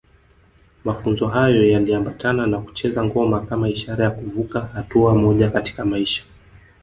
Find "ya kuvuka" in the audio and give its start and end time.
4.05-4.59